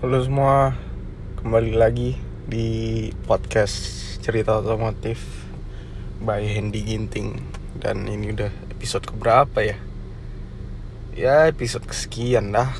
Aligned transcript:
Halo 0.00 0.16
semua, 0.24 0.72
kembali 1.44 1.76
lagi 1.76 2.16
di 2.48 3.12
podcast 3.28 3.84
cerita 4.24 4.56
otomotif 4.56 5.20
by 6.24 6.40
Hendy 6.40 6.80
Ginting 6.80 7.36
dan 7.76 8.08
ini 8.08 8.32
udah 8.32 8.48
episode 8.72 9.04
keberapa 9.04 9.60
ya? 9.60 9.76
Ya 11.12 11.52
episode 11.52 11.84
kesekian 11.84 12.48
dah. 12.48 12.72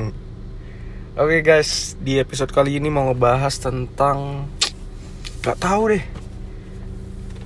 Oke 1.20 1.44
guys, 1.44 1.92
di 2.00 2.16
episode 2.16 2.48
kali 2.56 2.80
ini 2.80 2.88
mau 2.88 3.12
ngebahas 3.12 3.52
tentang 3.60 4.48
nggak 5.44 5.60
tahu 5.60 5.92
deh. 5.92 6.04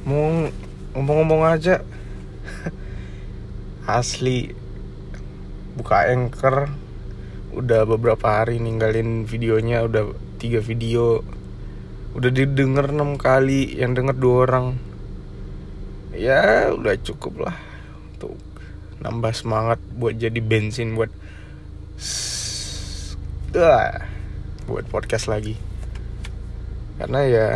Mau 0.06 0.54
ngomong-ngomong 0.94 1.50
aja. 1.50 1.82
Asli 3.90 4.54
buka 5.74 6.06
anchor 6.14 6.70
udah 7.50 7.82
beberapa 7.82 8.42
hari 8.42 8.62
ninggalin 8.62 9.26
videonya 9.26 9.82
udah 9.82 10.14
tiga 10.38 10.62
video. 10.62 11.26
Udah 12.14 12.30
didengar 12.30 12.90
enam 12.90 13.14
kali 13.18 13.78
yang 13.78 13.94
denger 13.94 14.16
dua 14.18 14.36
orang. 14.46 14.66
Ya 16.14 16.70
udah 16.74 16.94
cukup 16.98 17.46
lah 17.46 17.56
untuk 18.14 18.34
nambah 19.02 19.32
semangat 19.34 19.78
buat 19.94 20.18
jadi 20.18 20.38
bensin 20.42 20.98
buat 20.98 21.10
uh, 23.54 23.90
buat 24.66 24.84
podcast 24.90 25.30
lagi. 25.30 25.54
Karena 26.98 27.20
ya 27.26 27.48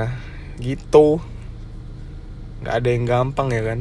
gitu. 0.59 1.23
Nggak 2.63 2.75
ada 2.79 2.89
yang 2.89 3.05
gampang 3.05 3.49
ya 3.51 3.63
kan? 3.63 3.81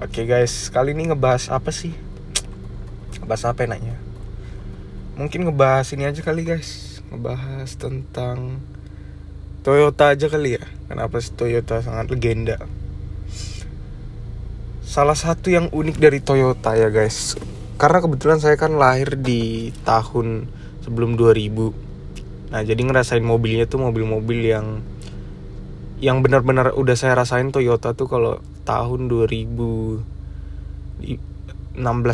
Oke 0.00 0.28
guys. 0.28 0.68
Kali 0.68 0.92
ini 0.92 1.08
ngebahas 1.08 1.48
apa 1.48 1.72
sih 1.72 2.05
ngebahas 3.26 3.50
apa 3.50 3.66
enaknya? 3.66 3.98
Mungkin 5.18 5.50
ngebahas 5.50 5.90
ini 5.98 6.06
aja 6.06 6.22
kali 6.22 6.46
guys. 6.46 7.02
Ngebahas 7.10 7.74
tentang 7.74 8.62
Toyota 9.66 10.14
aja 10.14 10.30
kali 10.30 10.62
ya. 10.62 10.64
Kenapa 10.86 11.18
sih 11.18 11.34
Toyota 11.34 11.82
sangat 11.82 12.06
legenda? 12.14 12.62
Salah 14.86 15.18
satu 15.18 15.50
yang 15.50 15.66
unik 15.74 15.98
dari 15.98 16.22
Toyota 16.22 16.78
ya 16.78 16.86
guys. 16.86 17.34
Karena 17.82 17.98
kebetulan 17.98 18.38
saya 18.38 18.54
kan 18.54 18.78
lahir 18.78 19.18
di 19.18 19.74
tahun 19.82 20.46
sebelum 20.86 21.18
2000 21.18 21.82
nah 22.46 22.62
jadi 22.62 22.78
ngerasain 22.78 23.26
mobilnya 23.26 23.66
tuh 23.66 23.82
mobil-mobil 23.82 24.38
yang 24.38 24.86
yang 25.98 26.22
benar-benar 26.22 26.78
udah 26.78 26.94
saya 26.94 27.18
rasain 27.18 27.50
Toyota 27.50 27.90
tuh 27.90 28.06
kalau 28.06 28.38
tahun 28.62 29.10
2016 29.10 29.98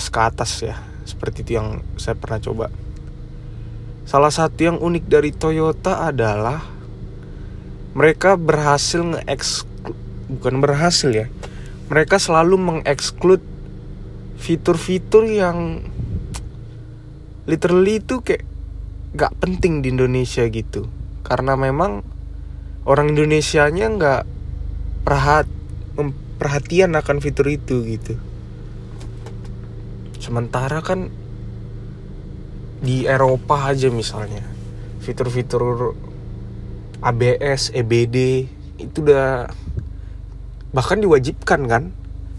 ke 0.08 0.20
atas 0.24 0.64
ya 0.64 0.80
seperti 1.12 1.44
itu 1.44 1.60
yang 1.60 1.84
saya 2.00 2.16
pernah 2.16 2.40
coba. 2.40 2.66
Salah 4.08 4.32
satu 4.32 4.56
yang 4.64 4.78
unik 4.80 5.04
dari 5.04 5.30
Toyota 5.36 6.08
adalah 6.08 6.64
mereka 7.92 8.40
berhasil 8.40 9.04
nge 9.04 9.68
bukan 10.32 10.64
berhasil 10.64 11.12
ya. 11.12 11.26
Mereka 11.92 12.16
selalu 12.16 12.56
mengeksklud 12.56 13.44
fitur-fitur 14.40 15.28
yang 15.28 15.84
literally 17.44 18.00
itu 18.00 18.24
kayak 18.24 18.48
gak 19.12 19.36
penting 19.36 19.84
di 19.84 19.92
Indonesia 19.92 20.48
gitu. 20.48 20.88
Karena 21.20 21.52
memang 21.52 22.00
orang 22.88 23.12
Indonesianya 23.12 23.86
nggak 23.92 24.22
perhat 25.04 25.46
perhatian 26.40 26.96
akan 26.98 27.22
fitur 27.22 27.46
itu 27.52 27.84
gitu 27.86 28.18
sementara 30.22 30.78
kan 30.86 31.10
di 32.78 33.10
Eropa 33.10 33.74
aja 33.74 33.90
misalnya 33.90 34.46
fitur-fitur 35.02 35.98
ABS, 37.02 37.74
EBD 37.74 38.46
itu 38.78 38.96
udah 39.02 39.50
bahkan 40.70 41.02
diwajibkan 41.02 41.66
kan. 41.66 41.90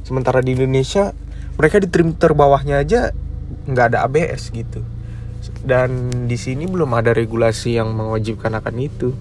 Sementara 0.08 0.40
di 0.40 0.56
Indonesia 0.56 1.12
mereka 1.60 1.84
di 1.84 1.88
trim 1.92 2.16
terbawahnya 2.16 2.80
aja 2.80 3.12
nggak 3.68 3.86
ada 3.92 4.08
ABS 4.08 4.56
gitu. 4.56 4.80
Dan 5.64 6.12
di 6.32 6.40
sini 6.40 6.64
belum 6.64 6.92
ada 6.96 7.12
regulasi 7.12 7.76
yang 7.76 7.92
mewajibkan 7.92 8.56
akan 8.56 8.76
itu. 8.80 9.12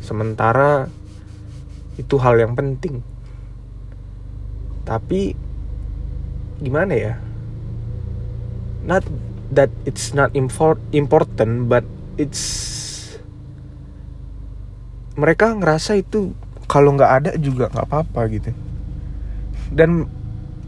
Sementara 0.00 0.88
itu 2.00 2.16
hal 2.16 2.40
yang 2.40 2.56
penting. 2.56 3.04
Tapi 4.88 5.36
gimana 6.64 6.96
ya 6.96 7.14
not 8.82 9.06
that 9.52 9.70
it's 9.84 10.16
not 10.16 10.32
import, 10.34 10.80
important 10.90 11.68
but 11.68 11.86
it's 12.16 12.72
mereka 15.12 15.52
ngerasa 15.52 16.00
itu 16.00 16.32
kalau 16.64 16.96
nggak 16.96 17.12
ada 17.12 17.30
juga 17.36 17.68
nggak 17.68 17.86
apa-apa 17.86 18.20
gitu. 18.32 18.50
Dan 19.72 20.08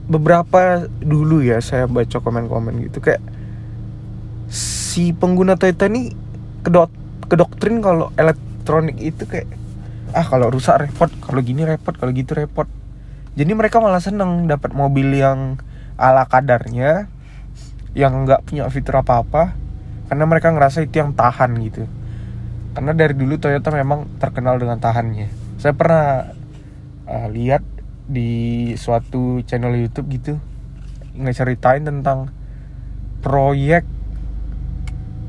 beberapa 0.05 0.85
dulu 1.01 1.41
ya 1.41 1.65
saya 1.65 1.89
baca 1.89 2.21
komen-komen 2.21 2.85
gitu 2.89 3.01
kayak 3.01 3.25
si 4.53 5.17
pengguna 5.17 5.57
Toyota 5.57 5.89
ini 5.89 6.13
kedok 6.61 6.93
kedoktrin 7.25 7.81
kalau 7.81 8.13
elektronik 8.21 9.01
itu 9.01 9.25
kayak 9.25 9.49
ah 10.13 10.23
kalau 10.29 10.53
rusak 10.53 10.77
repot 10.77 11.09
kalau 11.25 11.41
gini 11.41 11.65
repot 11.65 11.97
kalau 11.97 12.13
gitu 12.13 12.37
repot. 12.37 12.69
Jadi 13.35 13.51
mereka 13.51 13.83
malah 13.83 13.99
seneng 13.99 14.47
dapat 14.47 14.77
mobil 14.77 15.11
yang 15.11 15.59
ala 15.99 16.29
kadarnya 16.29 17.11
yang 17.95 18.27
nggak 18.27 18.51
punya 18.51 18.67
fitur 18.67 18.99
apa-apa 18.99 19.55
karena 20.11 20.25
mereka 20.27 20.51
ngerasa 20.51 20.85
itu 20.85 21.01
yang 21.01 21.15
tahan 21.15 21.55
gitu. 21.63 21.87
Karena 22.75 22.91
dari 22.91 23.15
dulu 23.15 23.39
Toyota 23.39 23.71
memang 23.71 24.19
terkenal 24.19 24.59
dengan 24.59 24.83
tahannya. 24.83 25.31
Saya 25.63 25.79
pernah 25.79 26.35
uh, 27.07 27.29
lihat 27.31 27.63
di 28.05 28.75
suatu 28.75 29.41
channel 29.47 29.79
YouTube 29.79 30.11
gitu 30.13 30.35
ngeceritain 31.15 31.87
tentang 31.87 32.35
proyek 33.23 33.87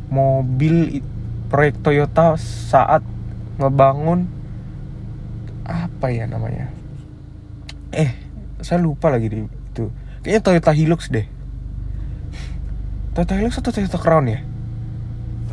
mobil 0.10 1.00
proyek 1.48 1.80
Toyota 1.86 2.34
saat 2.42 3.06
ngebangun 3.62 4.26
apa 5.70 6.10
ya 6.10 6.26
namanya? 6.26 6.74
Eh 7.94 8.10
saya 8.66 8.82
lupa 8.82 9.14
lagi 9.14 9.30
di 9.30 9.46
itu. 9.46 9.94
Kayaknya 10.26 10.42
Toyota 10.42 10.74
Hilux 10.74 11.14
deh 11.14 11.35
Toyota 13.16 13.40
Hilux 13.40 13.56
atau 13.56 13.72
Toyota 13.72 13.96
Crown 13.96 14.28
ya? 14.28 14.44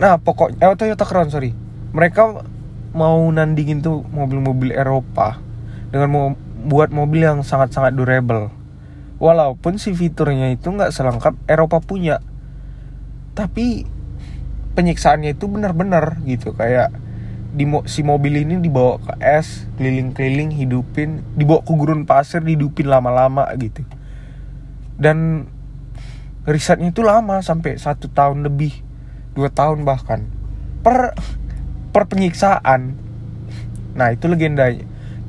Nah 0.03 0.19
pokoknya 0.19 0.59
eh, 0.67 0.75
Toyota 0.75 1.07
Crown 1.07 1.31
sorry. 1.31 1.55
Mereka 1.95 2.43
mau 2.91 3.23
nandingin 3.31 3.79
tuh 3.81 4.03
mobil-mobil 4.11 4.75
Eropa 4.75 5.39
dengan 5.95 6.09
mau 6.11 6.27
buat 6.67 6.91
mobil 6.91 7.23
yang 7.23 7.47
sangat-sangat 7.47 7.95
durable. 7.95 8.51
Walaupun 9.23 9.79
si 9.79 9.95
fiturnya 9.95 10.51
itu 10.51 10.75
nggak 10.75 10.91
selengkap 10.91 11.39
Eropa 11.47 11.79
punya. 11.79 12.19
Tapi 13.39 13.87
penyiksaannya 14.75 15.39
itu 15.39 15.47
benar-benar 15.47 16.19
gitu 16.27 16.59
kayak 16.59 16.91
di 17.53 17.69
si 17.85 18.01
mobil 18.01 18.43
ini 18.43 18.59
dibawa 18.65 18.97
ke 18.97 19.13
es 19.21 19.69
keliling-keliling 19.77 20.57
hidupin 20.57 21.21
dibawa 21.37 21.61
ke 21.61 21.73
gurun 21.77 22.09
pasir 22.09 22.43
dihidupin 22.43 22.91
lama-lama 22.91 23.47
gitu. 23.55 23.87
Dan 24.99 25.47
risetnya 26.43 26.91
itu 26.91 27.07
lama 27.07 27.39
sampai 27.41 27.79
satu 27.79 28.11
tahun 28.11 28.43
lebih 28.43 28.75
dua 29.33 29.49
tahun 29.49 29.87
bahkan. 29.87 30.27
Per 30.83 31.15
per 31.93 32.03
penyiksaan. 32.11 32.99
Nah 33.95 34.09
itu 34.11 34.27
legenda 34.27 34.73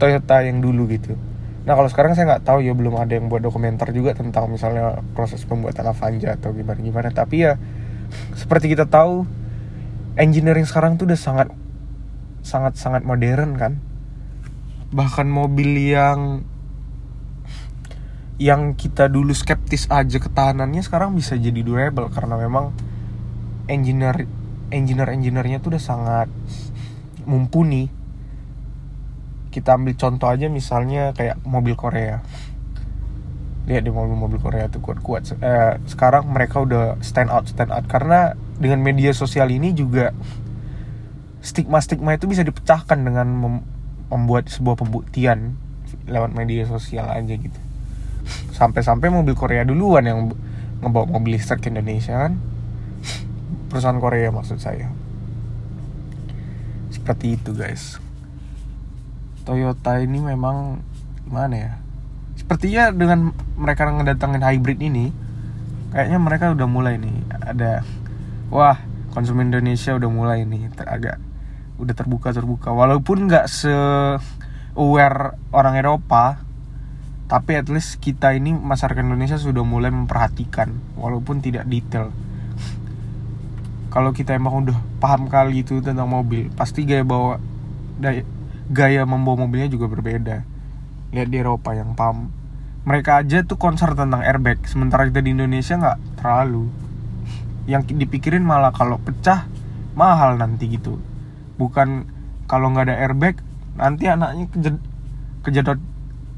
Toyota 0.02 0.42
yang 0.42 0.64
dulu 0.64 0.90
gitu. 0.90 1.14
Nah 1.64 1.80
kalau 1.80 1.88
sekarang 1.88 2.12
saya 2.18 2.36
nggak 2.36 2.44
tahu 2.44 2.60
ya 2.66 2.76
belum 2.76 3.00
ada 3.00 3.16
yang 3.16 3.32
buat 3.32 3.40
dokumenter 3.40 3.96
juga 3.96 4.12
tentang 4.18 4.52
misalnya 4.52 5.00
proses 5.16 5.44
pembuatan 5.48 5.88
Avanza 5.88 6.36
atau 6.36 6.52
gimana 6.52 6.80
gimana. 6.82 7.10
Tapi 7.14 7.36
ya 7.46 7.56
seperti 8.36 8.74
kita 8.74 8.90
tahu 8.90 9.24
engineering 10.20 10.68
sekarang 10.68 11.00
tuh 11.00 11.08
udah 11.08 11.20
sangat 11.20 11.48
sangat 12.44 12.76
sangat 12.76 13.08
modern 13.08 13.56
kan. 13.56 13.80
Bahkan 14.92 15.28
mobil 15.30 15.94
yang 15.94 16.46
yang 18.44 18.76
kita 18.76 19.08
dulu 19.08 19.32
skeptis 19.32 19.88
aja 19.88 20.20
ketahanannya 20.20 20.84
sekarang 20.84 21.16
bisa 21.16 21.40
jadi 21.40 21.64
durable 21.64 22.12
karena 22.12 22.36
memang 22.36 22.76
engineer 23.72 24.28
engineer 24.68 25.16
engineernya 25.16 25.64
tuh 25.64 25.72
udah 25.72 25.84
sangat 25.84 26.28
mumpuni. 27.24 27.88
Kita 29.48 29.80
ambil 29.80 29.96
contoh 29.96 30.28
aja 30.28 30.52
misalnya 30.52 31.16
kayak 31.16 31.40
mobil 31.48 31.80
Korea. 31.80 32.20
Lihat 33.64 33.88
di 33.88 33.96
mobil-mobil 33.96 34.44
Korea 34.44 34.68
tuh 34.68 34.84
kuat-kuat. 34.84 35.40
Eh, 35.40 35.80
sekarang 35.88 36.28
mereka 36.28 36.60
udah 36.60 37.00
stand 37.00 37.32
out 37.32 37.48
stand 37.48 37.72
out. 37.72 37.88
Karena 37.88 38.36
dengan 38.60 38.84
media 38.84 39.16
sosial 39.16 39.56
ini 39.56 39.72
juga 39.72 40.12
stigma-stigma 41.40 42.20
itu 42.20 42.28
bisa 42.28 42.44
dipecahkan 42.44 43.00
dengan 43.00 43.32
membuat 44.12 44.52
sebuah 44.52 44.84
pembuktian 44.84 45.56
lewat 46.12 46.36
media 46.36 46.68
sosial 46.68 47.08
aja 47.08 47.40
gitu 47.40 47.73
sampai-sampai 48.54 49.10
mobil 49.10 49.34
Korea 49.34 49.66
duluan 49.66 50.06
yang 50.06 50.30
ngebawa 50.80 51.10
mobil 51.10 51.36
listrik 51.36 51.66
ke 51.66 51.74
Indonesia 51.74 52.16
kan? 52.16 52.38
Perusahaan 53.74 53.98
Korea 53.98 54.30
maksud 54.30 54.62
saya. 54.62 54.94
Seperti 56.94 57.42
itu 57.42 57.58
guys. 57.58 57.98
Toyota 59.44 60.00
ini 60.00 60.22
memang 60.22 60.80
gimana 61.26 61.56
ya? 61.58 61.74
Sepertinya 62.38 62.94
dengan 62.94 63.34
mereka 63.58 63.90
ngedatangin 63.90 64.46
hybrid 64.46 64.80
ini 64.80 65.10
kayaknya 65.94 66.18
mereka 66.18 66.46
udah 66.54 66.66
mulai 66.66 66.98
nih 66.98 67.14
ada 67.30 67.86
wah 68.50 68.82
konsumen 69.14 69.54
Indonesia 69.54 69.94
udah 69.94 70.10
mulai 70.10 70.42
nih 70.42 70.74
ter- 70.74 70.90
agak 70.90 71.22
udah 71.78 71.94
terbuka 71.94 72.34
terbuka 72.34 72.74
walaupun 72.74 73.30
nggak 73.30 73.46
se 73.46 73.74
aware 74.74 75.38
orang 75.54 75.78
Eropa 75.78 76.42
tapi 77.28 77.56
at 77.56 77.72
least 77.72 78.04
kita 78.04 78.36
ini 78.36 78.52
masyarakat 78.52 79.00
Indonesia 79.00 79.40
sudah 79.40 79.64
mulai 79.64 79.90
memperhatikan 79.90 80.76
walaupun 81.00 81.40
tidak 81.40 81.64
detail. 81.72 82.12
Kalau 83.94 84.10
kita 84.12 84.34
emang 84.36 84.68
udah 84.68 84.78
paham 84.98 85.30
kali 85.30 85.62
itu 85.62 85.78
tentang 85.80 86.10
mobil 86.10 86.50
pasti 86.58 86.84
gaya 86.84 87.06
bawa 87.06 87.38
daya- 88.02 88.26
gaya 88.68 89.06
membawa 89.06 89.46
mobilnya 89.46 89.70
juga 89.70 89.88
berbeda. 89.88 90.44
Lihat 91.14 91.30
di 91.30 91.38
Eropa 91.38 91.78
yang 91.78 91.94
paham. 91.94 92.34
Mereka 92.84 93.24
aja 93.24 93.46
tuh 93.48 93.56
konser 93.56 93.96
tentang 93.96 94.20
airbag 94.20 94.60
sementara 94.68 95.08
kita 95.08 95.24
di 95.24 95.32
Indonesia 95.32 95.80
nggak 95.80 96.20
terlalu. 96.20 96.68
Yang 97.70 97.96
dipikirin 97.96 98.44
malah 98.44 98.76
kalau 98.76 99.00
pecah 99.00 99.48
mahal 99.96 100.36
nanti 100.36 100.68
gitu. 100.68 101.00
Bukan 101.56 102.10
kalau 102.50 102.74
nggak 102.74 102.92
ada 102.92 102.96
airbag 103.00 103.40
nanti 103.80 104.10
anaknya 104.12 104.50
kejed 104.52 104.76
kejedot 105.46 105.80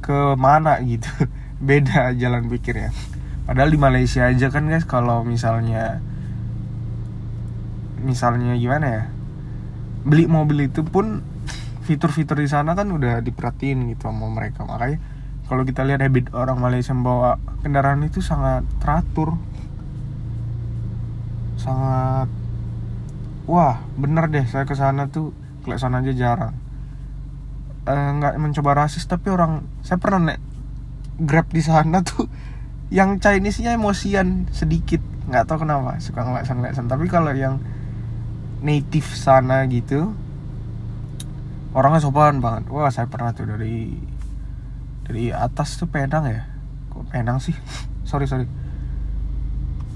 ke 0.05 0.37
mana 0.37 0.77
gitu. 0.85 1.09
Beda 1.67 2.13
jalan 2.13 2.45
pikirnya 2.45 2.93
padahal 3.45 3.69
di 3.69 3.79
Malaysia 3.79 4.25
aja 4.25 4.49
kan 4.49 4.65
guys 4.65 4.89
kalau 4.89 5.21
misalnya 5.21 6.01
misalnya 8.01 8.57
gimana 8.57 8.85
ya 8.85 9.03
beli 10.05 10.25
mobil 10.25 10.69
itu 10.69 10.81
pun 10.85 11.21
fitur-fitur 11.85 12.41
di 12.41 12.49
sana 12.49 12.73
kan 12.73 12.89
udah 12.89 13.21
diperhatiin 13.21 13.93
gitu 13.93 14.09
sama 14.09 14.29
mereka. 14.29 14.65
Makanya 14.65 14.97
kalau 15.45 15.61
kita 15.65 15.85
lihat 15.85 16.01
habit 16.01 16.33
orang 16.33 16.57
Malaysia 16.57 16.93
membawa 16.93 17.37
kendaraan 17.61 18.01
itu 18.05 18.21
sangat 18.21 18.65
teratur. 18.81 19.37
Sangat 21.57 22.29
wah 23.45 23.81
bener 23.97 24.29
deh 24.29 24.45
saya 24.49 24.65
ke 24.65 24.73
sana 24.73 25.09
tuh 25.09 25.33
kelihatan 25.61 25.97
aja 26.01 26.13
jarang 26.13 26.53
Eh, 27.85 28.09
nggak 28.17 28.41
mencoba 28.41 28.73
rasis 28.73 29.05
tapi 29.05 29.29
orang 29.29 29.61
saya 29.85 30.01
pernah 30.01 30.33
naik 30.33 30.41
grab 31.21 31.45
di 31.53 31.61
sana 31.61 32.01
tuh 32.01 32.25
yang 32.89 33.21
Chinese-nya 33.21 33.77
emosian 33.77 34.49
sedikit. 34.49 35.05
Nggak 35.29 35.45
tahu 35.45 35.69
kenapa 35.69 36.01
suka 36.01 36.25
ngelesan-ngelesan 36.25 36.89
tapi 36.89 37.05
kalau 37.05 37.29
yang 37.37 37.61
native 38.65 39.05
sana 39.13 39.69
gitu 39.69 40.17
orangnya 41.77 42.01
sopan 42.01 42.41
banget. 42.41 42.73
Wah 42.73 42.89
saya 42.89 43.05
pernah 43.05 43.37
tuh 43.37 43.53
dari 43.53 43.93
dari 45.05 45.29
atas 45.29 45.77
tuh 45.77 45.85
Penang 45.85 46.25
ya? 46.25 46.41
Kok 46.89 47.13
Penang 47.13 47.37
sih? 47.37 47.53
Sorry 48.09 48.25
sorry. 48.25 48.49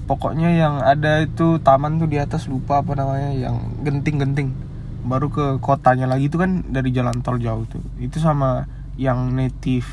Pokoknya 0.06 0.50
yang 0.54 0.78
ada 0.78 1.22
itu 1.22 1.58
taman 1.62 1.98
tuh 1.98 2.06
di 2.10 2.18
atas 2.22 2.46
lupa 2.46 2.82
apa 2.82 2.98
namanya 2.98 3.30
yang 3.30 3.62
genting-genting 3.82 4.69
baru 5.04 5.32
ke 5.32 5.46
kotanya 5.64 6.06
lagi 6.06 6.28
itu 6.28 6.36
kan 6.36 6.64
dari 6.68 6.92
jalan 6.92 7.24
tol 7.24 7.40
jauh 7.40 7.64
tuh. 7.66 7.82
Itu 7.96 8.20
sama 8.20 8.68
yang 9.00 9.32
native 9.32 9.88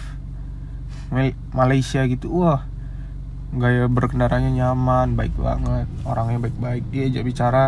Mal- 1.14 1.38
Malaysia 1.56 2.04
gitu. 2.06 2.32
Wah 2.44 2.68
gaya 3.56 3.88
berkendaranya 3.88 4.52
nyaman 4.52 5.16
baik 5.16 5.34
banget 5.40 5.88
orangnya 6.04 6.44
baik-baik. 6.44 6.84
Dia 6.92 7.08
ajak 7.08 7.24
bicara 7.24 7.64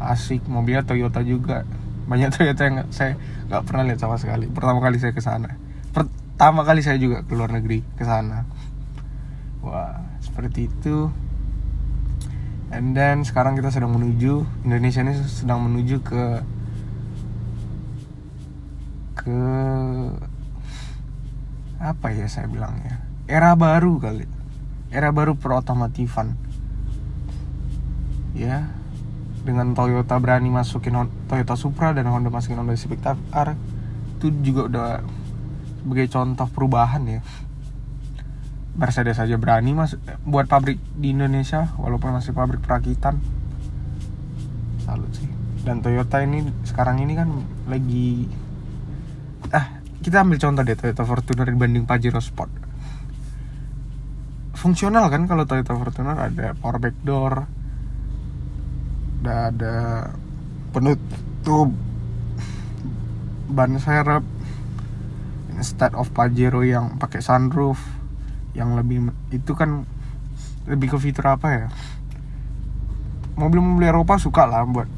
asik. 0.00 0.44
Mobilnya 0.48 0.84
Toyota 0.84 1.20
juga. 1.20 1.68
Banyak 2.08 2.32
Toyota 2.36 2.62
yang 2.64 2.76
saya 2.92 3.20
nggak 3.52 3.62
pernah 3.68 3.84
lihat 3.92 4.00
sama 4.00 4.16
sekali. 4.16 4.48
Pertama 4.48 4.80
kali 4.80 4.96
saya 4.96 5.12
ke 5.12 5.20
sana. 5.20 5.56
Pertama 5.92 6.64
kali 6.64 6.80
saya 6.80 6.96
juga 6.96 7.24
ke 7.24 7.32
luar 7.36 7.52
negeri 7.52 7.84
ke 7.96 8.04
sana. 8.04 8.48
Wah 9.60 10.00
seperti 10.24 10.68
itu 10.72 11.12
and 12.74 12.96
then 12.96 13.22
sekarang 13.22 13.54
kita 13.54 13.70
sedang 13.70 13.94
menuju 13.94 14.42
Indonesia 14.66 15.02
ini 15.04 15.14
sedang 15.26 15.66
menuju 15.66 16.02
ke 16.02 16.24
ke 19.16 19.40
apa 21.82 22.06
ya 22.14 22.26
saya 22.30 22.48
bilangnya? 22.48 23.02
Era 23.26 23.52
baru 23.58 23.98
kali. 23.98 24.26
Era 24.90 25.10
baru 25.10 25.34
perotomotifan. 25.36 26.38
Ya. 28.32 28.70
Dengan 29.46 29.78
Toyota 29.78 30.18
berani 30.18 30.50
masukin 30.50 31.06
Toyota 31.30 31.54
Supra 31.54 31.94
dan 31.94 32.10
Honda 32.10 32.34
masukin 32.34 32.58
Honda 32.58 32.74
Civic 32.74 32.98
Type 32.98 33.22
R 33.30 33.54
itu 34.18 34.32
juga 34.42 34.62
udah 34.66 34.88
sebagai 35.86 36.10
contoh 36.10 36.50
perubahan 36.50 37.06
ya 37.06 37.20
Mercedes 38.76 39.16
saja 39.16 39.40
berani 39.40 39.72
mas 39.72 39.96
buat 40.28 40.44
pabrik 40.44 40.76
di 41.00 41.16
Indonesia 41.16 41.72
walaupun 41.80 42.12
masih 42.12 42.36
pabrik 42.36 42.60
perakitan. 42.60 43.16
Salut 44.84 45.08
sih. 45.16 45.28
Dan 45.64 45.80
Toyota 45.80 46.20
ini 46.20 46.44
sekarang 46.68 47.00
ini 47.00 47.16
kan 47.16 47.32
lagi 47.66 48.28
ah 49.50 49.80
kita 50.04 50.20
ambil 50.20 50.36
contoh 50.36 50.62
deh 50.62 50.76
Toyota 50.76 51.08
Fortuner 51.08 51.48
dibanding 51.48 51.88
Pajero 51.88 52.20
Sport. 52.20 52.52
Fungsional 54.52 55.08
kan 55.08 55.24
kalau 55.24 55.48
Toyota 55.48 55.72
Fortuner 55.72 56.16
ada 56.20 56.52
power 56.52 56.76
back 56.76 56.96
door 57.00 57.48
udah 59.24 59.50
ada 59.50 59.76
penutup 60.70 61.72
ban 63.48 63.72
serep 63.80 64.22
instead 65.56 65.96
of 65.96 66.12
Pajero 66.12 66.60
yang 66.60 67.00
pakai 67.00 67.24
sunroof 67.24 67.95
yang 68.56 68.72
lebih 68.72 69.12
itu 69.28 69.52
kan 69.52 69.84
lebih 70.64 70.96
ke 70.96 70.98
fitur 70.98 71.36
apa 71.36 71.48
ya? 71.52 71.66
Mobil-mobil 73.36 73.84
Eropa 73.84 74.16
suka 74.16 74.48
lah 74.48 74.64
buat 74.64 74.88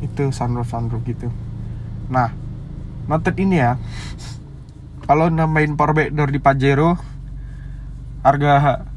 itu 0.00 0.32
sunroof 0.32 0.72
sunroof 0.72 1.04
gitu. 1.04 1.28
Nah 2.08 2.32
noted 3.04 3.36
ini 3.36 3.60
ya. 3.60 3.76
Kalau 5.04 5.28
nambahin 5.28 5.76
power 5.76 5.92
back 5.92 6.16
door 6.16 6.32
di 6.32 6.40
Pajero 6.40 6.96
harga 8.24 8.88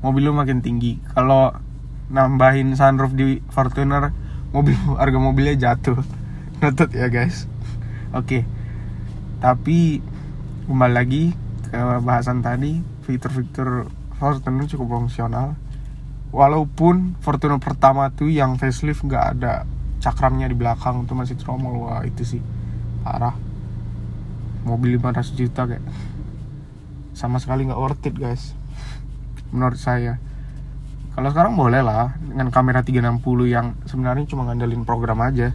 mobil 0.00 0.30
lu 0.30 0.32
makin 0.32 0.62
tinggi. 0.62 1.02
Kalau 1.10 1.50
nambahin 2.08 2.78
sunroof 2.78 3.12
di 3.12 3.42
Fortuner 3.50 4.14
mobil 4.54 4.78
harga 5.02 5.18
mobilnya 5.18 5.54
jatuh. 5.58 5.98
Noted 6.62 6.94
ya 6.94 7.10
guys. 7.10 7.50
Oke. 8.14 8.46
Tapi 9.38 10.02
kembali 10.66 10.94
lagi 10.94 11.24
ke 11.68 11.78
bahasan 12.02 12.42
tadi 12.42 12.97
fitur-fitur 13.08 13.88
Fortuner 14.20 14.68
cukup 14.68 15.00
fungsional. 15.00 15.56
Walaupun 16.28 17.16
Fortuner 17.24 17.56
pertama 17.56 18.12
tuh 18.12 18.28
yang 18.28 18.60
facelift 18.60 19.06
nggak 19.06 19.24
ada 19.38 19.64
cakramnya 20.04 20.50
di 20.50 20.56
belakang 20.58 21.08
tuh 21.08 21.16
masih 21.16 21.40
tromol. 21.40 21.88
Wah 21.88 22.04
itu 22.04 22.26
sih 22.26 22.42
parah. 23.00 23.32
Mobil 24.68 25.00
500 25.00 25.38
juta 25.38 25.64
kayak. 25.64 25.80
Sama 27.16 27.40
sekali 27.40 27.64
nggak 27.64 27.80
worth 27.80 28.04
it 28.04 28.14
guys. 28.18 28.52
Menurut 29.54 29.80
saya. 29.80 30.20
Kalau 31.16 31.32
sekarang 31.32 31.56
boleh 31.56 31.82
lah 31.82 32.14
dengan 32.20 32.52
kamera 32.52 32.84
360 32.84 33.22
yang 33.48 33.74
sebenarnya 33.88 34.28
cuma 34.28 34.44
ngandelin 34.50 34.84
program 34.84 35.24
aja. 35.24 35.54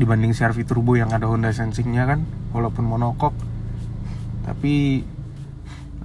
Dibanding 0.00 0.32
CR-V 0.32 0.64
turbo 0.64 0.96
yang 0.96 1.12
ada 1.12 1.28
Honda 1.28 1.52
Sensing-nya 1.52 2.08
kan 2.08 2.24
walaupun 2.56 2.88
monokok. 2.88 3.36
Tapi 4.48 5.04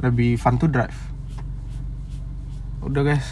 lebih 0.04 0.36
fun 0.36 0.58
to 0.60 0.68
drive. 0.68 0.96
Udah 2.84 3.04
guys. 3.04 3.28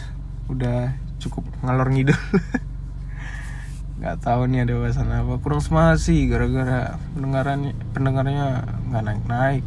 Udah 0.47 0.95
cukup 1.19 1.43
ngalor 1.63 1.89
ngidul. 1.91 2.15
Nggak 4.03 4.19
tahu 4.19 4.51
nih 4.51 4.67
ada 4.67 4.73
bahasan 4.79 5.11
apa. 5.11 5.39
Kurang 5.39 5.63
semangat 5.63 6.03
sih 6.03 6.27
gara-gara 6.27 6.99
pendengarannya 7.15 7.71
pendengarnya 7.95 8.47
nggak 8.91 9.03
naik 9.03 9.23
naik 9.25 9.65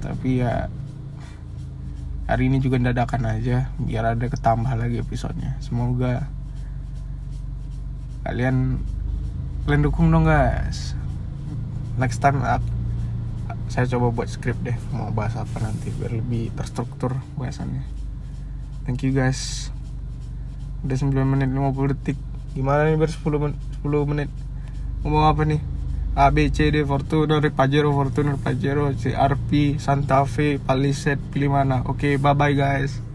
tapi 0.00 0.40
ya 0.40 0.66
hari 2.24 2.48
ini 2.48 2.58
juga 2.58 2.80
dadakan 2.80 3.36
aja 3.36 3.68
biar 3.76 4.16
ada 4.16 4.26
ketambah 4.26 4.72
lagi 4.74 4.98
episodenya. 4.98 5.60
Semoga 5.60 6.26
kalian 8.24 8.80
kalian 9.68 9.82
dukung 9.84 10.08
dong 10.08 10.24
guys. 10.26 10.96
Next 12.00 12.24
time 12.24 12.40
saya 13.70 13.86
coba 13.86 14.10
buat 14.10 14.28
script 14.28 14.66
deh 14.66 14.74
mau 14.90 15.14
bahas 15.14 15.38
apa 15.38 15.62
nanti 15.62 15.94
biar 15.94 16.18
lebih 16.18 16.50
terstruktur 16.58 17.14
bahasannya. 17.38 17.86
Thank 18.82 19.06
you 19.06 19.14
guys. 19.14 19.70
Udah 20.82 20.98
9 20.98 21.14
menit 21.22 21.48
50 21.54 21.94
detik. 21.94 22.18
Gimana 22.58 22.90
nih 22.90 22.98
ber? 22.98 23.08
10 23.08 23.22
menit 23.38 23.58
10 23.86 24.10
menit. 24.10 24.30
Ngomong 25.06 25.24
apa 25.30 25.42
nih? 25.46 25.62
A 26.18 26.34
B 26.34 26.50
C 26.50 26.74
D 26.74 26.82
Fortuner 26.82 27.38
Pajero 27.54 27.94
Fortuner 27.94 28.34
Pajero 28.34 28.90
CRP 28.90 29.78
Santa 29.78 30.26
Fe 30.26 30.58
Palisade 30.58 31.22
pilih 31.30 31.54
mana. 31.54 31.86
Oke 31.86 32.18
bye 32.18 32.34
bye 32.34 32.50
guys 32.50 33.09